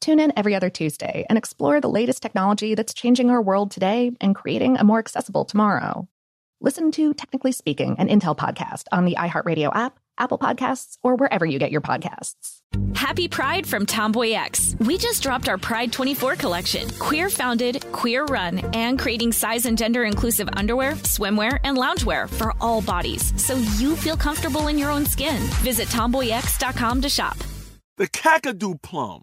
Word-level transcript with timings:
Tune 0.00 0.20
in 0.20 0.32
every 0.36 0.54
other 0.54 0.70
Tuesday 0.70 1.26
and 1.28 1.36
explore 1.36 1.80
the 1.80 1.88
latest 1.88 2.22
technology 2.22 2.74
that's 2.74 2.94
changing 2.94 3.30
our 3.30 3.42
world 3.42 3.70
today 3.70 4.12
and 4.20 4.34
creating 4.34 4.76
a 4.78 4.84
more 4.84 4.98
accessible 4.98 5.44
tomorrow. 5.44 6.08
Listen 6.60 6.90
to 6.92 7.14
Technically 7.14 7.52
Speaking, 7.52 7.96
an 7.98 8.08
Intel 8.08 8.36
podcast 8.36 8.84
on 8.92 9.04
the 9.04 9.16
iHeartRadio 9.16 9.74
app 9.74 9.98
Apple 10.20 10.38
Podcasts, 10.38 10.98
or 11.02 11.16
wherever 11.16 11.44
you 11.44 11.58
get 11.58 11.72
your 11.72 11.80
podcasts. 11.80 12.58
Happy 12.94 13.26
Pride 13.26 13.66
from 13.66 13.86
Tomboy 13.86 14.32
X. 14.32 14.76
We 14.78 14.98
just 14.98 15.22
dropped 15.22 15.48
our 15.48 15.58
Pride 15.58 15.92
24 15.92 16.36
collection. 16.36 16.88
Queer 16.98 17.30
founded, 17.30 17.84
queer 17.90 18.26
run, 18.26 18.58
and 18.74 18.98
creating 18.98 19.32
size 19.32 19.64
and 19.64 19.76
gender 19.76 20.04
inclusive 20.04 20.48
underwear, 20.52 20.92
swimwear, 20.92 21.58
and 21.64 21.76
loungewear 21.76 22.28
for 22.28 22.54
all 22.60 22.82
bodies 22.82 23.32
so 23.42 23.56
you 23.78 23.96
feel 23.96 24.16
comfortable 24.16 24.68
in 24.68 24.78
your 24.78 24.90
own 24.90 25.06
skin. 25.06 25.42
Visit 25.62 25.88
tomboyx.com 25.88 27.00
to 27.00 27.08
shop. 27.08 27.38
The 27.96 28.08
Kakadu 28.08 28.80
plum 28.82 29.22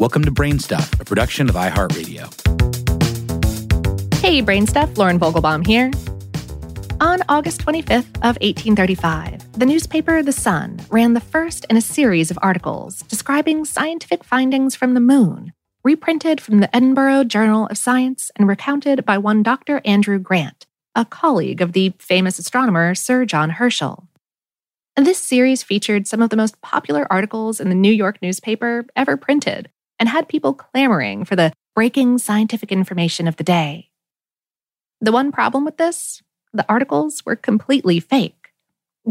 Welcome 0.00 0.24
to 0.24 0.32
Brainstuff, 0.32 0.98
a 0.98 1.04
production 1.04 1.50
of 1.50 1.56
iHeartRadio. 1.56 2.24
Hey, 4.14 4.40
Brainstuff, 4.40 4.96
Lauren 4.96 5.20
Vogelbaum 5.20 5.66
here. 5.66 5.90
On 7.02 7.20
August 7.28 7.60
25th 7.66 8.16
of 8.22 8.38
1835, 8.40 9.52
the 9.52 9.66
newspaper 9.66 10.22
The 10.22 10.32
Sun 10.32 10.80
ran 10.88 11.12
the 11.12 11.20
first 11.20 11.66
in 11.68 11.76
a 11.76 11.82
series 11.82 12.30
of 12.30 12.38
articles 12.40 13.02
describing 13.08 13.66
scientific 13.66 14.24
findings 14.24 14.74
from 14.74 14.94
the 14.94 15.00
moon, 15.00 15.52
reprinted 15.84 16.40
from 16.40 16.60
the 16.60 16.74
Edinburgh 16.74 17.24
Journal 17.24 17.66
of 17.66 17.76
Science 17.76 18.30
and 18.36 18.48
recounted 18.48 19.04
by 19.04 19.18
one 19.18 19.42
Dr. 19.42 19.82
Andrew 19.84 20.18
Grant, 20.18 20.66
a 20.94 21.04
colleague 21.04 21.60
of 21.60 21.74
the 21.74 21.92
famous 21.98 22.38
astronomer 22.38 22.94
Sir 22.94 23.26
John 23.26 23.50
Herschel. 23.50 24.08
This 24.96 25.18
series 25.18 25.62
featured 25.62 26.06
some 26.06 26.22
of 26.22 26.30
the 26.30 26.38
most 26.38 26.58
popular 26.62 27.06
articles 27.12 27.60
in 27.60 27.68
the 27.68 27.74
New 27.74 27.92
York 27.92 28.22
newspaper 28.22 28.86
ever 28.96 29.18
printed, 29.18 29.68
and 30.00 30.08
had 30.08 30.26
people 30.26 30.54
clamoring 30.54 31.24
for 31.24 31.36
the 31.36 31.52
breaking 31.76 32.18
scientific 32.18 32.72
information 32.72 33.28
of 33.28 33.36
the 33.36 33.44
day. 33.44 33.90
The 35.00 35.12
one 35.12 35.30
problem 35.30 35.64
with 35.64 35.76
this 35.76 36.22
the 36.52 36.66
articles 36.68 37.24
were 37.24 37.36
completely 37.36 38.00
fake. 38.00 38.48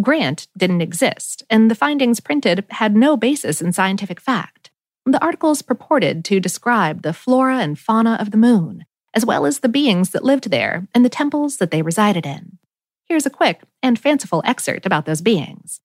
Grant 0.00 0.48
didn't 0.56 0.80
exist, 0.80 1.44
and 1.48 1.70
the 1.70 1.76
findings 1.76 2.18
printed 2.18 2.64
had 2.70 2.96
no 2.96 3.16
basis 3.16 3.62
in 3.62 3.72
scientific 3.72 4.20
fact. 4.20 4.70
The 5.06 5.22
articles 5.22 5.62
purported 5.62 6.24
to 6.26 6.40
describe 6.40 7.02
the 7.02 7.12
flora 7.12 7.58
and 7.58 7.78
fauna 7.78 8.16
of 8.20 8.32
the 8.32 8.36
moon, 8.36 8.84
as 9.14 9.24
well 9.24 9.46
as 9.46 9.60
the 9.60 9.68
beings 9.68 10.10
that 10.10 10.24
lived 10.24 10.50
there 10.50 10.88
and 10.94 11.04
the 11.04 11.08
temples 11.08 11.58
that 11.58 11.70
they 11.70 11.80
resided 11.80 12.26
in. 12.26 12.57
Here's 13.08 13.24
a 13.24 13.30
quick 13.30 13.62
and 13.82 13.98
fanciful 13.98 14.42
excerpt 14.44 14.84
about 14.84 15.06
those 15.06 15.22
beings. 15.22 15.80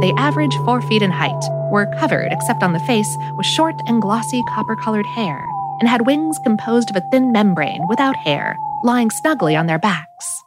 They 0.00 0.12
average 0.16 0.54
four 0.64 0.80
feet 0.82 1.02
in 1.02 1.10
height, 1.10 1.42
were 1.72 1.92
covered, 1.98 2.32
except 2.32 2.62
on 2.62 2.72
the 2.72 2.78
face, 2.80 3.16
with 3.36 3.46
short 3.46 3.74
and 3.88 4.00
glossy 4.00 4.44
copper 4.48 4.76
colored 4.76 5.06
hair, 5.06 5.44
and 5.80 5.88
had 5.88 6.06
wings 6.06 6.38
composed 6.44 6.88
of 6.88 6.94
a 6.94 7.02
thin 7.10 7.32
membrane 7.32 7.84
without 7.88 8.14
hair, 8.14 8.56
lying 8.84 9.10
snugly 9.10 9.56
on 9.56 9.66
their 9.66 9.80
backs. 9.80 10.42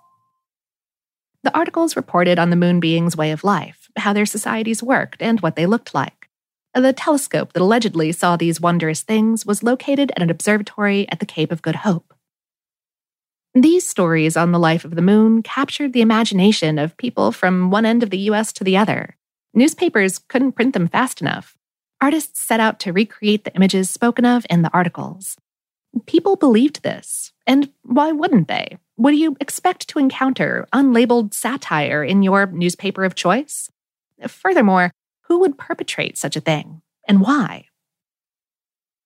The 1.43 1.53
articles 1.53 1.97
reported 1.97 2.39
on 2.39 2.49
the 2.49 2.55
moon 2.55 2.79
beings' 2.79 3.17
way 3.17 3.31
of 3.31 3.43
life, 3.43 3.89
how 3.97 4.13
their 4.13 4.25
societies 4.25 4.81
worked, 4.81 5.21
and 5.21 5.41
what 5.41 5.57
they 5.57 5.65
looked 5.65 5.93
like. 5.93 6.29
The 6.73 6.93
telescope 6.93 7.51
that 7.51 7.61
allegedly 7.61 8.13
saw 8.13 8.37
these 8.37 8.61
wondrous 8.61 9.01
things 9.01 9.45
was 9.45 9.63
located 9.63 10.11
at 10.15 10.21
an 10.21 10.29
observatory 10.29 11.09
at 11.09 11.19
the 11.19 11.25
Cape 11.25 11.51
of 11.51 11.61
Good 11.61 11.77
Hope. 11.77 12.14
These 13.57 13.87
stories 13.87 14.35
on 14.35 14.51
the 14.51 14.59
life 14.59 14.83
of 14.83 14.95
the 14.95 15.01
moon 15.01 15.41
captured 15.41 15.93
the 15.93 16.01
imagination 16.01 16.77
of 16.77 16.97
people 16.97 17.31
from 17.31 17.71
one 17.71 17.85
end 17.85 18.03
of 18.03 18.09
the 18.09 18.17
US 18.29 18.51
to 18.51 18.65
the 18.65 18.75
other. 18.75 19.15
Newspapers 19.53 20.19
couldn't 20.19 20.51
print 20.51 20.73
them 20.73 20.89
fast 20.89 21.21
enough. 21.21 21.55
Artists 22.01 22.41
set 22.41 22.59
out 22.59 22.81
to 22.81 22.91
recreate 22.91 23.45
the 23.45 23.55
images 23.55 23.89
spoken 23.89 24.25
of 24.25 24.45
in 24.49 24.61
the 24.61 24.73
articles. 24.73 25.37
People 26.05 26.35
believed 26.35 26.83
this, 26.83 27.31
and 27.47 27.71
why 27.83 28.11
wouldn't 28.11 28.49
they? 28.49 28.77
Would 28.97 29.15
you 29.15 29.37
expect 29.39 29.87
to 29.87 29.99
encounter 29.99 30.67
unlabeled 30.73 31.33
satire 31.33 32.03
in 32.03 32.23
your 32.23 32.47
newspaper 32.47 33.05
of 33.05 33.15
choice? 33.15 33.71
Furthermore, 34.27 34.91
who 35.29 35.39
would 35.39 35.57
perpetrate 35.57 36.17
such 36.17 36.35
a 36.35 36.41
thing, 36.41 36.81
and 37.07 37.21
why? 37.21 37.67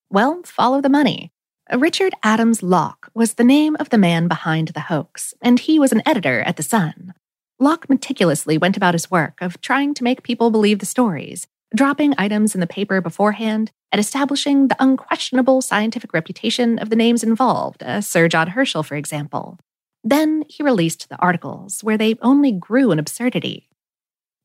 Well, 0.09 0.41
follow 0.43 0.81
the 0.81 0.89
money. 0.89 1.31
Richard 1.77 2.15
Adams 2.23 2.63
Locke 2.63 3.11
was 3.13 3.35
the 3.35 3.43
name 3.43 3.77
of 3.79 3.89
the 3.89 3.97
man 3.97 4.27
behind 4.27 4.69
the 4.69 4.79
hoax, 4.79 5.35
and 5.39 5.59
he 5.59 5.77
was 5.77 5.91
an 5.91 6.01
editor 6.03 6.41
at 6.41 6.57
The 6.57 6.63
Sun. 6.63 7.13
Locke 7.59 7.87
meticulously 7.87 8.57
went 8.57 8.75
about 8.75 8.95
his 8.95 9.11
work 9.11 9.39
of 9.39 9.61
trying 9.61 9.93
to 9.93 10.03
make 10.03 10.23
people 10.23 10.49
believe 10.49 10.79
the 10.79 10.87
stories, 10.87 11.45
dropping 11.75 12.15
items 12.17 12.55
in 12.55 12.61
the 12.61 12.65
paper 12.65 13.01
beforehand, 13.01 13.71
and 13.91 13.99
establishing 13.99 14.67
the 14.67 14.75
unquestionable 14.79 15.61
scientific 15.61 16.11
reputation 16.11 16.79
of 16.79 16.89
the 16.89 16.95
names 16.95 17.23
involved, 17.23 17.83
uh, 17.83 18.01
Sir 18.01 18.27
John 18.27 18.47
Herschel, 18.47 18.81
for 18.81 18.95
example. 18.95 19.59
Then 20.03 20.45
he 20.47 20.63
released 20.63 21.07
the 21.09 21.17
articles, 21.17 21.83
where 21.83 21.97
they 21.99 22.15
only 22.23 22.51
grew 22.51 22.91
in 22.91 22.97
absurdity. 22.97 23.69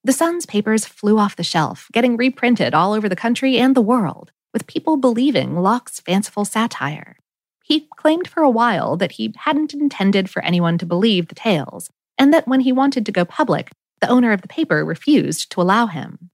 The 0.02 0.12
Sun's 0.12 0.44
papers 0.44 0.84
flew 0.84 1.18
off 1.18 1.36
the 1.36 1.42
shelf, 1.42 1.88
getting 1.90 2.18
reprinted 2.18 2.74
all 2.74 2.92
over 2.92 3.08
the 3.08 3.16
country 3.16 3.56
and 3.56 3.74
the 3.74 3.80
world, 3.80 4.30
with 4.54 4.66
people 4.66 4.96
believing 4.96 5.56
Locke's 5.56 6.00
fanciful 6.00 6.46
satire. 6.46 7.18
He 7.62 7.88
claimed 7.96 8.26
for 8.28 8.42
a 8.42 8.50
while 8.50 8.96
that 8.96 9.12
he 9.12 9.34
hadn't 9.36 9.74
intended 9.74 10.30
for 10.30 10.42
anyone 10.42 10.78
to 10.78 10.86
believe 10.86 11.28
the 11.28 11.34
tales, 11.34 11.90
and 12.16 12.32
that 12.32 12.48
when 12.48 12.60
he 12.60 12.72
wanted 12.72 13.04
to 13.04 13.12
go 13.12 13.26
public, 13.26 13.70
the 14.00 14.08
owner 14.08 14.32
of 14.32 14.40
the 14.42 14.48
paper 14.48 14.84
refused 14.84 15.50
to 15.50 15.60
allow 15.60 15.86
him. 15.86 16.30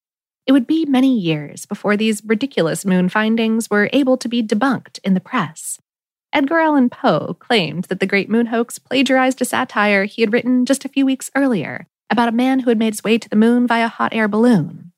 it 0.46 0.52
would 0.52 0.66
be 0.66 0.84
many 0.84 1.16
years 1.16 1.64
before 1.64 1.96
these 1.96 2.24
ridiculous 2.24 2.84
moon 2.84 3.08
findings 3.08 3.70
were 3.70 3.88
able 3.92 4.16
to 4.16 4.28
be 4.28 4.42
debunked 4.42 4.98
in 5.04 5.14
the 5.14 5.20
press. 5.20 5.78
Edgar 6.32 6.58
Allan 6.58 6.90
Poe 6.90 7.34
claimed 7.38 7.84
that 7.84 8.00
the 8.00 8.06
Great 8.06 8.28
Moon 8.28 8.46
Hoax 8.46 8.78
plagiarized 8.78 9.40
a 9.40 9.44
satire 9.44 10.04
he 10.04 10.22
had 10.22 10.32
written 10.32 10.66
just 10.66 10.84
a 10.84 10.88
few 10.88 11.06
weeks 11.06 11.30
earlier 11.36 11.86
about 12.10 12.28
a 12.28 12.32
man 12.32 12.58
who 12.58 12.70
had 12.70 12.78
made 12.80 12.94
his 12.94 13.04
way 13.04 13.16
to 13.16 13.28
the 13.28 13.36
moon 13.36 13.66
via 13.66 13.86
hot 13.86 14.12
air 14.12 14.26
balloon. 14.26 14.89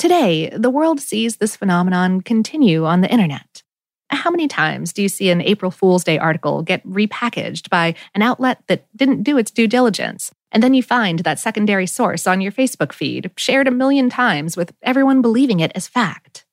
Today, 0.00 0.48
the 0.48 0.70
world 0.70 0.98
sees 0.98 1.36
this 1.36 1.56
phenomenon 1.56 2.22
continue 2.22 2.86
on 2.86 3.02
the 3.02 3.12
internet. 3.12 3.62
How 4.08 4.30
many 4.30 4.48
times 4.48 4.94
do 4.94 5.02
you 5.02 5.10
see 5.10 5.28
an 5.28 5.42
April 5.42 5.70
Fool's 5.70 6.04
Day 6.04 6.18
article 6.18 6.62
get 6.62 6.84
repackaged 6.84 7.68
by 7.68 7.94
an 8.14 8.22
outlet 8.22 8.62
that 8.66 8.86
didn't 8.96 9.24
do 9.24 9.36
its 9.36 9.50
due 9.50 9.68
diligence 9.68 10.32
and 10.52 10.62
then 10.62 10.74
you 10.74 10.82
find 10.82 11.20
that 11.20 11.38
secondary 11.38 11.86
source 11.86 12.26
on 12.26 12.40
your 12.40 12.52
Facebook 12.52 12.92
feed, 12.92 13.30
shared 13.36 13.68
a 13.68 13.72
million 13.72 14.10
times 14.10 14.56
with 14.56 14.72
everyone 14.82 15.22
believing 15.22 15.60
it 15.60 15.72
as 15.74 15.86
fact. 15.86 16.44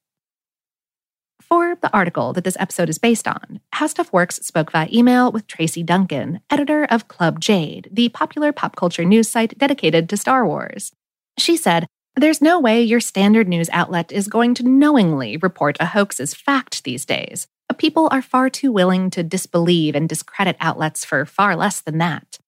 For 1.42 1.78
the 1.82 1.92
article 1.94 2.34
that 2.34 2.44
this 2.44 2.58
episode 2.60 2.90
is 2.90 2.98
based 2.98 3.28
on, 3.28 3.62
How 3.72 3.88
Stuff 3.88 4.12
Works 4.12 4.36
spoke 4.38 4.72
via 4.72 4.90
email 4.92 5.32
with 5.32 5.48
Tracy 5.48 5.82
Duncan, 5.82 6.42
editor 6.50 6.84
of 6.86 7.08
Club 7.08 7.40
Jade, 7.40 7.90
the 7.92 8.10
popular 8.10 8.52
pop 8.52 8.76
culture 8.76 9.06
news 9.06 9.30
site 9.30 9.58
dedicated 9.58 10.10
to 10.10 10.18
Star 10.18 10.46
Wars. 10.46 10.92
She 11.40 11.56
said, 11.56 11.88
There's 12.18 12.42
no 12.42 12.60
way 12.60 12.82
your 12.82 13.00
standard 13.00 13.48
news 13.48 13.70
outlet 13.72 14.12
is 14.12 14.28
going 14.28 14.56
to 14.56 14.68
knowingly 14.68 15.38
report 15.38 15.78
a 15.80 15.86
hoax 15.86 16.20
as 16.20 16.34
fact 16.34 16.84
these 16.84 17.06
days. 17.06 17.46
People 17.78 18.10
are 18.12 18.24
far 18.24 18.50
too 18.50 18.72
willing 18.72 19.12
to 19.12 19.22
disbelieve 19.22 19.94
and 19.94 20.10
discredit 20.10 20.58
outlets 20.60 21.06
for 21.06 21.28
far 21.28 21.56
less 21.56 21.80
than 21.80 22.00
that. 22.00 22.40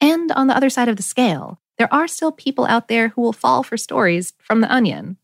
And 0.00 0.32
on 0.32 0.48
the 0.48 0.56
other 0.56 0.68
side 0.68 0.88
of 0.88 0.96
the 0.96 1.04
scale, 1.04 1.60
there 1.78 1.92
are 1.94 2.08
still 2.08 2.32
people 2.32 2.64
out 2.64 2.88
there 2.88 3.10
who 3.10 3.22
will 3.22 3.32
fall 3.32 3.62
for 3.62 3.76
stories 3.76 4.32
from 4.40 4.60
the 4.60 4.74
onion. 4.74 5.18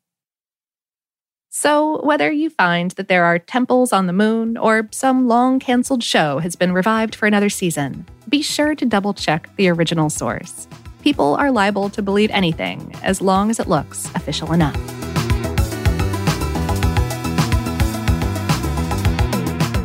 So, 1.50 2.00
whether 2.04 2.30
you 2.30 2.50
find 2.50 2.92
that 2.92 3.08
there 3.08 3.24
are 3.24 3.40
temples 3.40 3.92
on 3.92 4.06
the 4.06 4.12
moon 4.12 4.56
or 4.56 4.88
some 4.92 5.26
long 5.26 5.58
canceled 5.58 6.04
show 6.04 6.38
has 6.38 6.54
been 6.54 6.70
revived 6.70 7.16
for 7.16 7.26
another 7.26 7.48
season, 7.48 8.06
be 8.28 8.42
sure 8.42 8.76
to 8.76 8.86
double 8.86 9.12
check 9.12 9.50
the 9.56 9.68
original 9.68 10.08
source. 10.08 10.68
People 11.08 11.36
are 11.36 11.50
liable 11.50 11.88
to 11.88 12.02
believe 12.02 12.30
anything 12.32 12.94
as 13.02 13.22
long 13.22 13.48
as 13.48 13.58
it 13.58 13.66
looks 13.66 14.14
official 14.14 14.52
enough. 14.52 14.76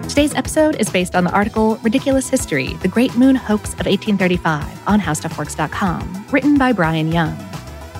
Today's 0.10 0.36
episode 0.36 0.75
is 0.81 0.90
based 0.90 1.16
on 1.16 1.24
the 1.24 1.31
article 1.31 1.78
Ridiculous 1.78 2.28
History 2.28 2.74
The 2.81 2.90
Great 2.90 3.16
Moon 3.16 3.38
Hoax 3.38 3.70
of 3.75 3.86
1835 3.86 4.86
on 4.86 5.00
HowStuffWorks.com, 5.00 6.25
written 6.30 6.58
by 6.58 6.74
Brian 6.74 7.10
Young. 7.10 7.34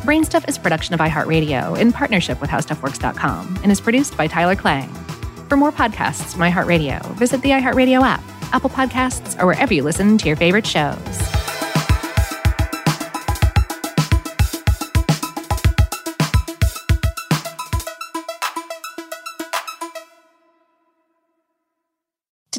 Brainstuff 0.02 0.46
is 0.50 0.58
a 0.58 0.60
production 0.60 0.94
of 0.94 1.00
iHeartRadio 1.00 1.80
in 1.80 1.94
partnership 1.94 2.42
with 2.42 2.50
HowStuffWorks.com 2.50 3.60
and 3.64 3.72
is 3.72 3.80
produced 3.80 4.18
by 4.18 4.28
Tyler 4.28 4.58
Klang. 4.58 4.94
For 5.48 5.56
more 5.56 5.72
podcasts 5.72 6.34
from 6.34 6.42
iHeartRadio, 6.42 7.02
visit 7.16 7.42
the 7.42 7.52
iHeartRadio 7.52 8.02
app, 8.02 8.22
Apple 8.52 8.70
Podcasts, 8.70 9.42
or 9.42 9.46
wherever 9.46 9.74
you 9.74 9.84
listen 9.84 10.18
to 10.18 10.28
your 10.28 10.36
favorite 10.36 10.68
shows. 10.68 11.33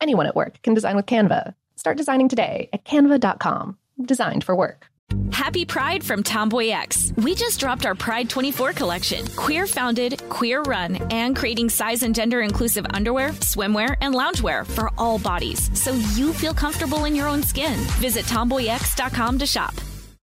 Anyone 0.00 0.26
at 0.26 0.36
work 0.36 0.60
can 0.62 0.74
design 0.74 0.96
with 0.96 1.06
Canva. 1.06 1.54
Start 1.76 1.96
designing 1.96 2.28
today 2.28 2.68
at 2.72 2.84
canva.com. 2.84 3.78
Designed 4.02 4.44
for 4.44 4.54
work. 4.54 4.88
Happy 5.30 5.64
Pride 5.64 6.02
from 6.02 6.22
Tomboy 6.22 6.68
X. 6.70 7.12
We 7.16 7.34
just 7.34 7.60
dropped 7.60 7.86
our 7.86 7.94
Pride 7.94 8.28
24 8.28 8.72
collection. 8.72 9.26
Queer 9.36 9.66
founded, 9.66 10.20
queer 10.28 10.62
run, 10.62 10.96
and 11.12 11.36
creating 11.36 11.70
size 11.70 12.02
and 12.02 12.14
gender 12.14 12.40
inclusive 12.40 12.86
underwear, 12.90 13.30
swimwear, 13.30 13.96
and 14.00 14.14
loungewear 14.14 14.66
for 14.66 14.90
all 14.98 15.18
bodies 15.18 15.70
so 15.80 15.92
you 16.14 16.32
feel 16.32 16.54
comfortable 16.54 17.04
in 17.04 17.14
your 17.14 17.28
own 17.28 17.42
skin. 17.42 17.78
Visit 18.00 18.24
tomboyx.com 18.26 19.38
to 19.38 19.46
shop. 19.46 19.74